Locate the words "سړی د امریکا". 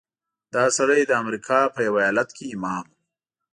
0.77-1.59